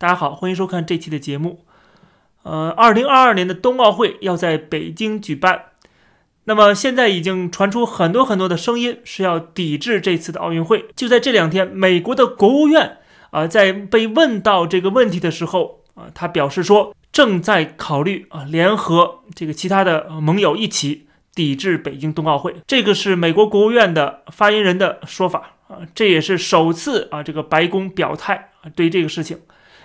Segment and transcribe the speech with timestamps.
[0.00, 1.64] 大家好，欢迎收看这期的节目。
[2.44, 5.64] 呃，二零二二年的冬奥会要在北京举办，
[6.44, 10.86] 那么现在已经传出很多很多的声音是要抵制这次的奥运会。
[10.94, 12.98] 就在这两天，美国的国务院
[13.30, 22.54] 啊，在被问到这个问题的时候啊，他表示说正在考虑啊，联合这个其他的盟友一起抵制北京冬奥会。
[22.68, 25.54] 这个是美国国务院的发言人的说法。
[25.66, 29.38] 啊，这也是首次啊，这个白宫表态啊，对这个事情，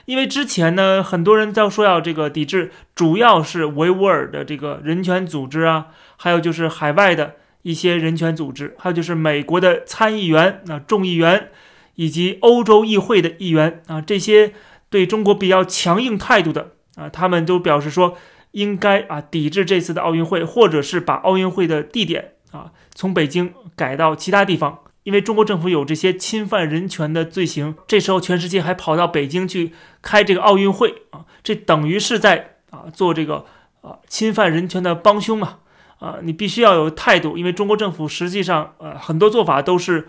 [0.05, 11.49] 因为之前呢，很多人都说要这个抵制，主要是维吾尔的这个人权组织啊，还有就是海外的一些人权组织，还有就是美国的参议员、啊众议员
[11.95, 14.53] 以及欧洲议会的议员啊，这些
[14.89, 18.17] 对中国比较强硬态度的啊，他们都表示说
[18.51, 24.79] 应该啊抵制这次的奥运会，或者是把奥运会的地点啊从北京改到其他地方。
[25.04, 33.45] 因为中国政府有这些侵犯人权的罪行，这时候全世界还跑到北京去开这个奥运会啊，这等于是在啊做这个
[33.81, 35.59] 啊侵犯人权的帮凶嘛
[35.98, 40.07] 啊，你必须要有态度，因为中国政府实际上呃很多做法都是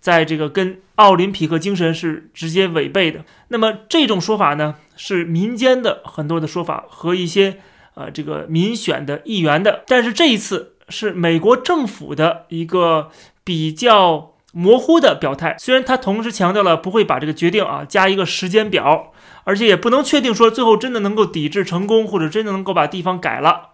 [0.00, 3.24] 在这个跟奥林匹克精神是直接违背的。
[3.48, 7.58] 那么这种说法呢，是民间的很多的说法和一些
[7.94, 13.10] 呃这个民选的议员的，但是这一次是美国政府的一个
[13.44, 14.33] 比较。
[14.56, 23.70] 模糊的表态，虽然他同时强调了不会把这个决定啊加一个时间表，而且也不能确定说最后真的能够抵制成功，或者真的能够把地方改了，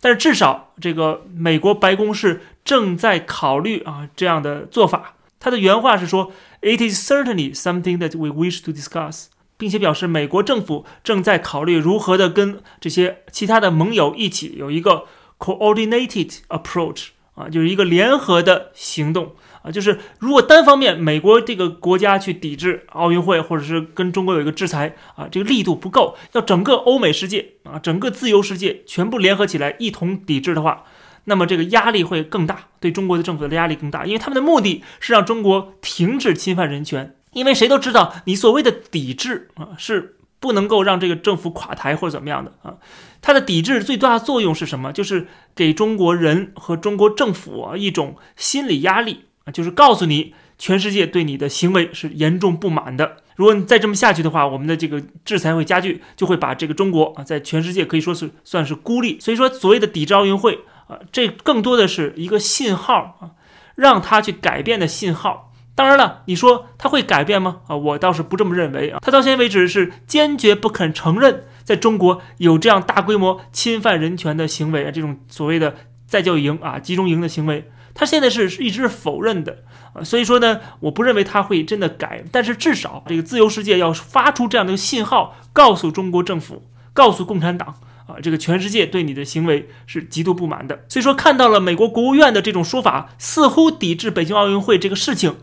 [0.00, 5.16] 但是至少这个美国白宫是正在考虑啊这样的做法。
[5.38, 9.26] 他的原话是说：“It is certainly something that we wish to discuss，
[9.58, 15.04] 并且表示美国政府正在考虑如何的跟这些其他的盟友一起有一个
[15.38, 30.84] coordinated approach 啊，就是一个联合的行动。”啊，就是如果单方面美国这个国家去抵制奥运会，或者是跟中国有一个制裁啊，这个力度不够，要整个欧美世界啊，整个自由世界全部联合起来一同抵制的话，
[31.24, 42.76] 那么这个压力会更大，对中国的政府的压力更大，因为他们的目的是让中国停止侵犯人权，因为谁都知道，你所谓的抵制啊，是不能够让这个政府垮台或者怎么样的啊，
[43.20, 44.92] 它的抵制最大的作用是什么？
[44.92, 45.26] 就是
[45.56, 49.24] 给中国人和中国政府啊一种心理压力。
[49.52, 53.18] 就是告诉你，全世界对你的行为是严重不满的。
[53.36, 59.20] 如果你再这么下去的话，我们的这个制裁会加剧，就会把这个中国啊，在全世界可以说是算是孤立。
[59.20, 63.36] 所以说，所谓的抵制奥运会啊，这更多的是一个信号啊，
[63.74, 65.52] 让他去改变的信号。
[65.74, 67.58] 当然了，你说他会改变吗？
[67.68, 68.98] 啊，我倒是不这么认为啊。
[69.02, 77.70] 他到现在为止是坚决不肯承认，在中国有这样大规模侵犯人权的行为啊，这种所谓的在教育营啊、集中营的行为。
[77.96, 79.64] 他现在是一直否认的
[79.94, 86.62] 啊，所以说呢，我不认为他会真的改，但是至少这个自由世界要发出这样的信号，告诉中国政府，
[86.92, 87.74] 告诉共产党
[88.06, 90.84] 啊，这个全世界对你的行为是极度不满的。
[90.88, 95.36] 所以说，看到了美国国务院的这种说法，似乎抵制北京奥运会这个事情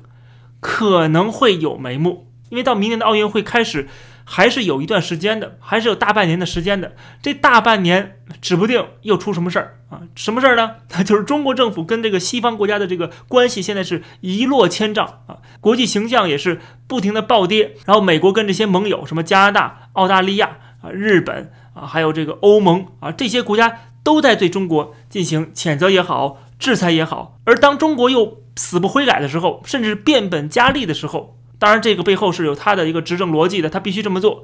[0.60, 3.90] 可能会有眉目，因为到明年的奥运会开始。
[4.26, 6.96] 还是有一段时间的，还是有大半年的时间的。
[7.22, 10.02] 这大半年指不定又出什么事儿啊？
[10.16, 10.76] 什么事儿呢？
[10.92, 17.76] 那 就是中国政府跟这个西方国家的这个关系现在是一落千丈啊，国际形象也是不停的暴跌。
[17.86, 27.40] 然后美国跟这些盟友，什么加拿大、澳大利亚啊、日本啊，还有这个欧盟啊，这些国家都在对中国进行谴责也好，制裁也好。
[27.46, 31.38] 而当中国又死不悔改的时候，甚至变本加厉的时候。
[31.64, 34.44] 当然，这个背后是有他的一个执政逻辑的，他必须这么做，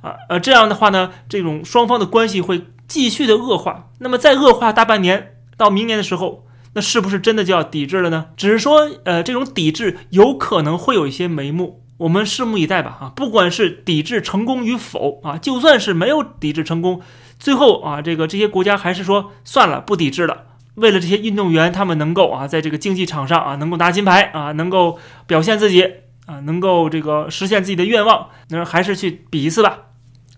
[0.00, 3.90] 啊呃，这样的话呢，这种双方的关系会继续的恶化。
[4.00, 6.44] 那么再恶化大半年到明年的时候，
[6.74, 8.30] 那是不是真的就要抵制了呢？
[8.36, 12.98] 只是说，呃，这种抵制有可能会有一些眉目，我们拭目以待吧。
[13.00, 17.00] 啊，不管是抵制成功与否啊，就算是没有抵制成功，
[17.38, 20.46] 最后啊，这个这些国家还是说算了，不抵制了。
[20.74, 24.98] 为了这些运动员，他们能够啊，在这个竞技场上啊，能够拿金牌啊，能够
[25.28, 25.88] 表现自己。
[26.26, 29.84] 啊，能够这个实现自己的愿望，那还是去比一次吧。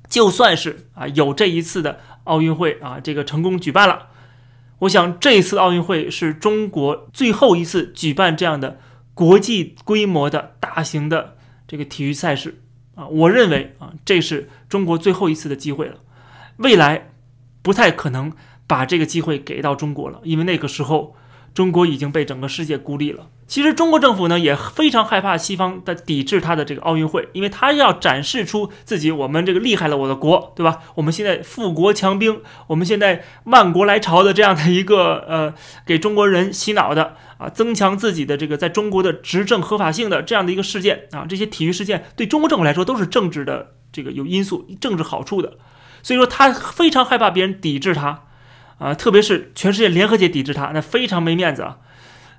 [0.09, 4.09] 就算是啊，有这一次的奥运会啊，这个成功举办了，
[4.81, 8.79] 我想这一次奥运会是中国最后一次举办这样的
[9.13, 11.37] 国际规模的大型的
[11.67, 12.63] 这个体育赛事
[12.95, 13.07] 啊。
[13.09, 15.97] 我认为啊，这是中国最后一次的机会了，
[16.57, 17.11] 未来
[17.61, 18.33] 不太可能
[18.67, 21.17] 把这个机会给到中国了，因为那个时候
[21.53, 23.29] 中国已经被整个世界孤立了。
[23.49, 30.81] 其实中国政府呢也非常害怕西方的抵制他的这个奥运会，因为他要展示出自己我们这个厉害了我的国，对吧？
[30.97, 35.55] 我们现在富国强兵，我们现在万国来朝的这样的一个呃，
[35.87, 45.55] 给中国人洗脑的啊，增强自己的这个在中国的执政合法性的这样的一个事件啊，这些体育事件对中国政府来说都是政治的这个有因素、政治好处的，
[46.03, 48.25] 所以说他非常害怕别人抵制他
[48.77, 51.79] 啊，特别是全世界联合起抵制他，那非常没面子啊。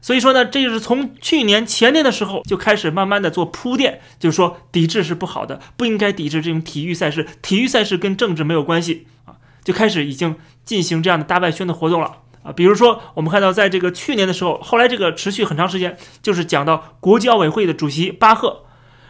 [0.01, 12.51] 所以说呢，这就是从去年前年的时候就开始慢慢的做铺垫，就是说抵制是不好的，不应该抵制这种体育赛事，体育赛事跟政治没有关系啊，就开始已经进行这样的大外宣的活动了啊。
[12.51, 18.63] 比如说，我们看到在这个去年的时候，后来这个持续很长时间，就是讲到国际奥委会的主席巴赫。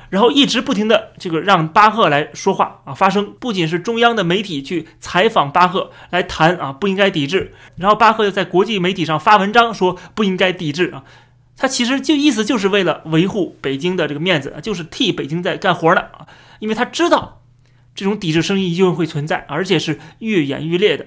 [0.10, 11.04] 然后一直不停的这个让巴赫来说话啊，发声，不仅是中央的媒体去采访巴赫来谈啊，不应该抵制，然后巴赫又在国际媒体上发文章说不应该抵制啊，
[11.56, 16.26] 他其实就意思就是为了维护北京的这个面子，就是替北京在干活呢啊，
[16.58, 17.44] 因为他知道
[17.94, 21.06] 这种抵制声音一定会存在，而且是愈演愈烈的，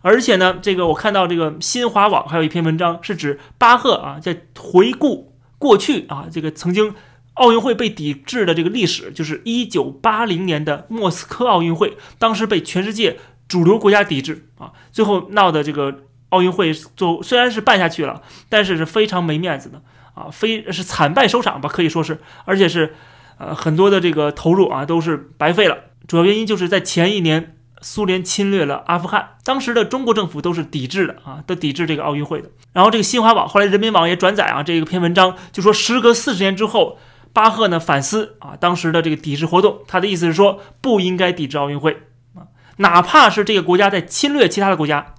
[0.00, 6.94] 而且呢，这个我看到这个新华网还有一篇文章是指巴赫啊在回顾过去啊，这个曾经。
[7.40, 13.16] 奥运会被抵制的这个历史，就是一九八零年的莫斯科奥运会，当时被全世界
[13.48, 18.20] 主流国家抵制啊，最后闹的这个奥运会，就虽然是办下去了，
[18.50, 19.80] 但是是非常没面子的
[20.12, 22.94] 啊，非是惨败收场吧，可以说是，而且是
[23.38, 25.78] 呃很多的这个投入啊都是白费了。
[26.06, 32.50] 主要原因就是在前一年苏联侵略了阿富汗，当时的中国政府都是抵制的啊，都抵制这个奥运会的。
[32.74, 36.98] 然后这个新华网后来人民网也转载啊这一篇文章，就说时隔四十年之后。
[37.32, 42.02] 巴赫呢反思啊，当时的这个抵制活动，他的意思是说不应该抵制奥运会
[42.34, 42.48] 啊，
[42.78, 45.14] 哪怕是这个国家在侵略其他的国家，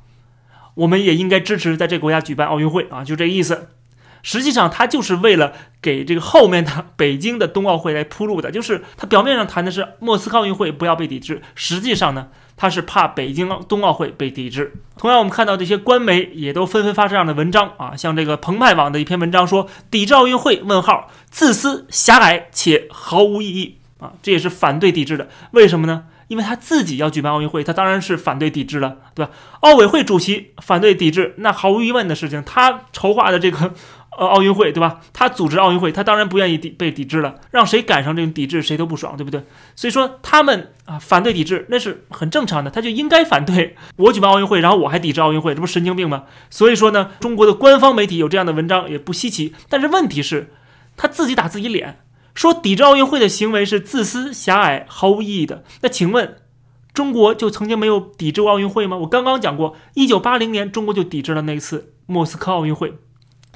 [0.75, 3.69] 我们也应该支持在这个国家举办奥运会啊，就这个意思。
[4.23, 12.27] 实际上，他就是为了给这个后面的北京的冬奥会来铺路的，就是他表面上谈的是莫斯科奥运会不要被抵制，实际上呢。
[12.57, 14.73] 他是怕北京冬奥会被抵制。
[14.95, 20.61] 同样，我们看到这些官媒也都纷纷发这样的文章啊，像这个澎湃网的一篇文章说：“抵制奥运会？
[20.61, 25.27] 问号，自私、狭隘且毫无意义啊！”这也是反对抵制的。
[25.53, 26.03] 为什么呢？
[26.27, 29.31] 因为他自己要举办奥运会，他当然是反对抵制了，对吧？
[29.61, 33.73] 奥委会主席反对抵制，那毫无疑问的事情，他筹划的这个。
[34.17, 34.99] 呃，奥运会对吧？
[35.13, 37.39] 他组织奥运会，他当然不愿意抵被抵制了。
[37.51, 39.45] 让谁赶上这种抵制，谁都不爽，对不对？
[39.75, 43.77] 所以说他们啊反对抵制，那是很正常的，他就应该反对。
[43.95, 46.23] 我举办奥运会，然后我还抵制奥运会，这不神经病吗？
[46.49, 49.53] 所以说呢，中国的官方媒体有这样的文章也不稀奇。
[49.69, 50.51] 但是问题是，
[50.97, 51.99] 他自己打自己脸，
[52.35, 55.63] 说抵制奥运会的行为是自私、狭隘、毫无意义的。
[55.81, 56.35] 那请问，
[56.93, 58.97] 中国就曾经没有抵制过奥运会吗？
[58.97, 62.95] 我刚刚讲过，一九八零年中国就抵制了那次莫斯科奥运会。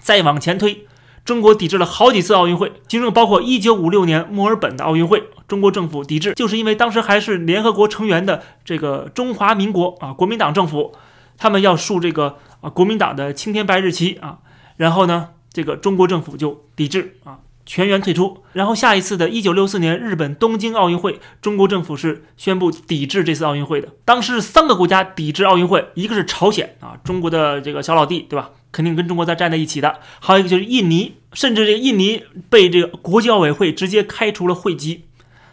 [0.05, 0.85] 再往前推，
[1.25, 5.23] 中国抵制了好几次奥运会，其中包括1956年墨尔本的奥运会。
[5.47, 10.93] 中国政府抵制，就是因为当时还是联合国成员的这个中华民国啊，国民党政府，
[11.39, 14.37] 他们要竖这个啊国民党的青天白日旗啊，
[14.77, 18.43] 然后呢，这个中国政府就抵制啊，全员退出。
[18.53, 23.89] 然后下一次的1964年日本东京奥运会，中国政府是宣布抵制这次奥运会的。
[24.03, 28.51] 当时三个国家抵制奥运会，一个是朝鲜啊，中国的这个小老弟，对吧？
[28.75, 35.05] 肯定跟中国在站在一起的，还有一个就是印尼，甚至这个印尼被这个国际奥委会直接开除了会籍。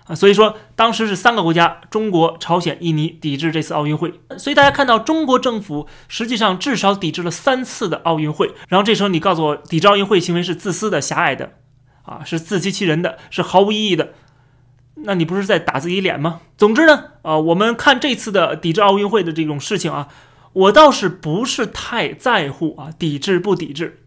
[0.08, 11.52] 啊，所以说当时是三个国家，中国、朝鲜、印尼抵制这次奥运会，所以大家看到中国政府实际上至少抵制了三次的奥运会，然后这时候你告诉我抵制奥运会行为是自私的、狭隘的，
[12.02, 14.14] 啊，是自欺欺人的，是毫无意义的，
[14.96, 16.40] 那你不是在打自己脸吗？
[16.58, 20.08] 总之呢，啊，我们看这次的抵制奥运会的这种事情啊。
[20.53, 24.01] 我倒是不是太在乎啊，抵制不抵制？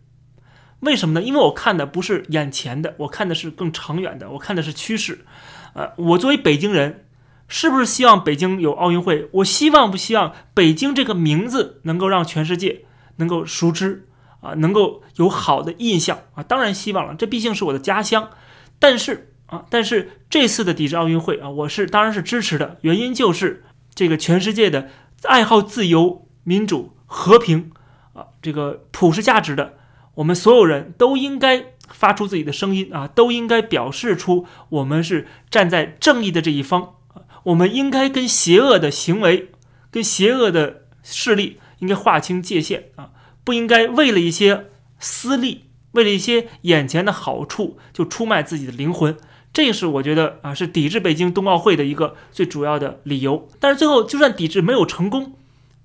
[0.81, 1.25] 为什么呢？
[1.25, 5.25] 因为我看的不是眼前的，我看的是更长远的，我看的是趋势。
[5.73, 7.05] 呃，我作为北京人，
[7.47, 9.27] 是不是希望北京有奥运会？
[9.31, 12.85] 我希望不希望北京这个名字能够让全世界
[13.15, 14.07] 能够熟知
[14.41, 16.43] 啊，能够有好的印象啊？
[16.43, 18.29] 当然希望了，这毕竟是我的家乡。
[18.77, 23.63] 但是啊，但是这次的抵制奥运会啊，我是当然是支持的，原因就是
[23.95, 24.89] 这个全世界的
[25.23, 26.24] 爱好自由。
[26.45, 27.71] 民主、和平，
[28.13, 29.73] 啊，这个普世价值的，
[30.15, 36.93] 我们所有人都应该发出自己的声音啊，都应该表示出我们是站在正义的这一方，
[37.43, 39.51] 我们应该跟邪恶的行为、
[39.91, 43.09] 跟邪恶的势力应该划清界限啊，
[43.43, 44.67] 不应该为了一些
[44.99, 49.17] 私利、为了一些眼前的好处就出卖自己的灵魂。
[49.51, 53.47] 这是我觉得啊，是抵制北京冬奥会的一个最主要的理由。
[53.59, 55.33] 但是最后，就算抵制没有成功。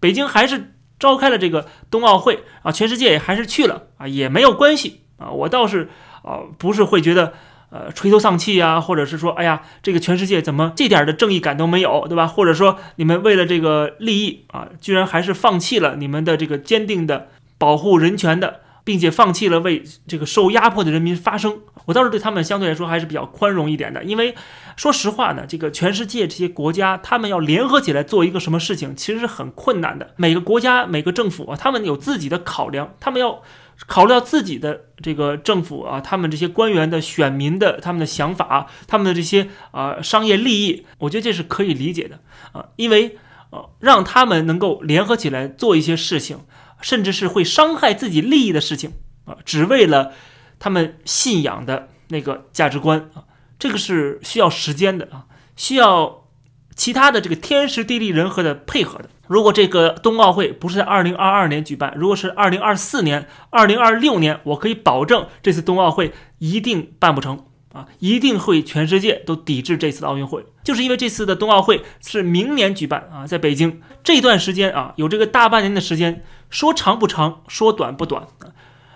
[0.00, 5.88] 北京还是召开了这个冬奥会啊，全世界也还是去了啊，也没有关系啊，我倒是
[6.22, 7.34] 啊不是会觉得
[7.70, 12.26] 呃垂头丧气啊，或者是说哎呀这个全世界怎么这点的正义感都没有，对吧？
[12.26, 17.28] 或者说你们为了这个利益啊，居然还是放弃了你们的这个坚定的
[17.58, 18.60] 保护人权的。
[18.84, 24.02] 并且放弃了为这个受压迫的人民发声，我倒是对他们相对来说还是比较宽容一点的。
[24.04, 24.34] 因为
[24.76, 30.14] 说实话呢，这个全世界这些国家，他们要联合起来做一个什么事情，其实是很困难的。
[30.16, 33.42] 每个国家、每个政府啊，他们有自己的考量，他们要
[33.86, 42.20] 考虑到自己的这个政府啊，他们这些官员的选民的他们的想法，他们的这些啊商业利益，我觉得这是可以理解的
[42.52, 42.66] 啊。
[42.76, 43.16] 因为
[43.50, 46.38] 呃，让他们能够联合起来做一些事情。
[46.80, 48.92] 甚至是会伤害自己利益的事情
[49.24, 50.12] 啊，只为了
[50.58, 53.24] 他们信仰的那个价值观啊，
[53.58, 56.28] 这个是需要时间的啊，需要
[56.74, 59.10] 其他的这个天时地利人和的配合的。
[59.26, 67.44] 如果这个冬奥会不是在二零二二年举办，如果是二零二四年、二零二六年，我可以保证这次冬奥会一定办不成。
[67.72, 78.50] 啊，一定会全世界都抵制这次的奥运会，就是因为这次的冬奥会是明年举办啊，在北京这段时间啊，有这个大半年的时间，说长不长，说短不短啊，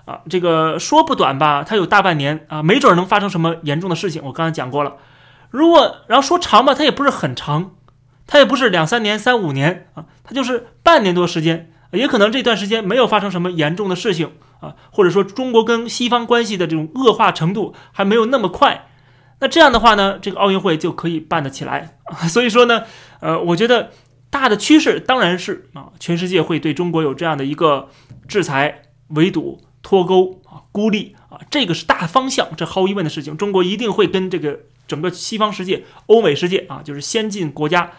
[0.06, 4.20] 啊这个说不短吧，它有大半年啊，没准能发生什么严重的事情。
[4.24, 4.96] 我刚才讲过了，
[5.50, 7.70] 如果然后说长吧，它也不是很长，
[8.26, 14.32] 它也不是两三年、三五年啊，它就是半年多时间，也可能这段时间没有发生什么严重的事情。
[14.64, 18.86] 啊，或者说中国跟西方关系的这种恶化程度还没有那么快，
[19.40, 22.26] 那这样的话呢，这个奥运会就可以办得起来啊。
[22.28, 22.84] 所以说呢，
[23.20, 23.90] 呃，我觉得
[24.30, 27.88] 大的趋势当然是啊，全世界会对中国有这样的一个
[28.26, 33.36] 制裁、围堵、脱钩啊、孤立啊，这个是大方向，这毫无疑问的事情。
[33.36, 37.92] 中国一定会跟这个整个西方世界、欧美世界啊，就是先进国家，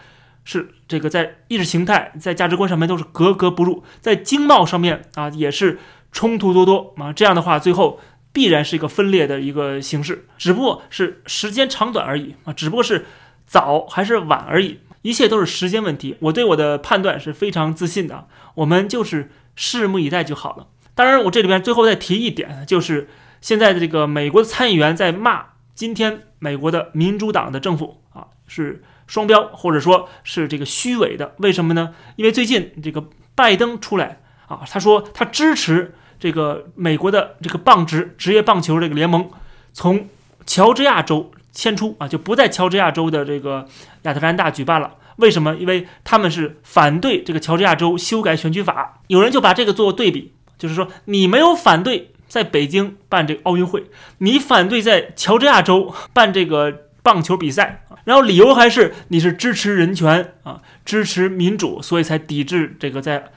[0.44, 5.78] 是这个在意识形态、在价值观上面都是格格不入，在经贸上面啊也是。
[6.16, 8.00] 冲突多多啊，这样的话，最后
[8.32, 13.04] 必然是一个分裂的一个形式，只不过是时间长短而已啊，只不过是
[13.46, 16.16] 早还是晚而已，一切都是时间问题。
[16.20, 20.68] 我对我的判断是非常自信的，我们就是拭目以待就好了。
[20.94, 23.10] 当然，我这里边最后再提一点，就是
[23.42, 31.34] 现在的这个美国的参议员在骂今天美国的民主党的政府啊，是双标或者说是这个虚伪的。
[31.40, 31.94] 为什么呢？
[32.16, 33.04] 因为最近这个
[33.34, 35.94] 拜登出来啊，他说他支持。
[36.18, 39.28] 这个美国的这个棒职职业棒球这个联盟
[39.72, 40.08] 从
[40.46, 43.66] 乔治亚州迁出啊，就不在乔治亚州的这个
[44.02, 44.94] 亚特兰大举办了。
[45.16, 45.56] 为什么？
[45.56, 49.00] 因为他们是反对这个乔治亚州修改选举法。
[49.06, 53.84] 有人就把这个做对比，就是说你没有反对在北京办这个奥运会，
[54.18, 63.30] 你反对在乔治亚州办这个棒球比赛，然后理由还是你是支持人权啊，支持民主，所以才抵制这个在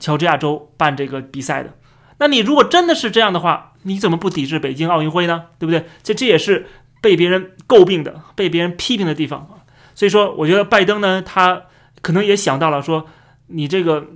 [0.00, 1.74] 乔治亚州办这个比赛的。
[2.18, 5.44] 那你如果真的是这样的话，你怎么不抵制北京奥运会呢？
[5.58, 5.86] 对不对？
[6.02, 6.66] 这这也是
[7.00, 9.64] 被别人诟病的、被别人批评的地方啊。
[9.94, 11.62] 所以说，我觉得拜登呢，他
[12.02, 13.06] 可能也想到了，说
[13.48, 14.06] 你这个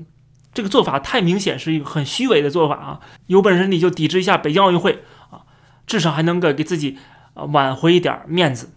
[0.55, 3.01] 这个做法太明显是一个很虚伪的做法啊。
[3.27, 5.43] 有本事你就抵制一下北京奥运会啊，
[5.87, 6.99] 至少还能够给自己
[7.35, 8.71] 啊挽回一点面子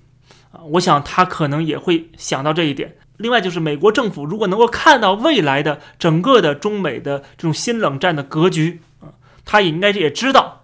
[0.51, 0.61] 啊。
[0.71, 2.97] 我想他可能也会想到这一点。
[3.17, 9.13] 另外就是美国政府如果能够看到未来的整个的中美的这种新冷战的格局啊。
[9.45, 10.63] 他也应该也知道，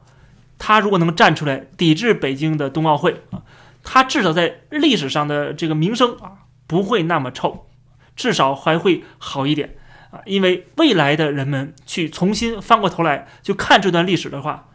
[0.58, 3.44] 他如果能站出来抵制北京的冬奥会啊，
[3.84, 7.68] 他至少在历史上的这个名声啊不会那么臭，
[8.16, 9.76] 至少还会好一点
[10.12, 10.22] 啊。
[10.26, 14.70] 因为未来的人们去重新翻过头来就看这段历史的话，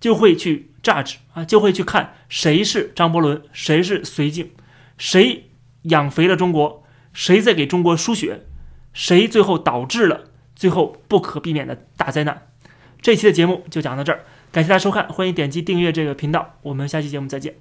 [0.00, 4.50] 就会去 judge 啊，就会去看谁是张伯伦，谁是绥靖，
[4.98, 5.50] 谁
[5.82, 6.83] 养肥了中国，
[7.14, 8.42] 谁在给中国输血，
[8.92, 12.48] 谁最后导致了最后不可避免的大灾难。
[13.00, 17.54] 这期的节目就讲到这儿，感谢大家收看，欢迎点击订阅这个频道，我们下期节目再见。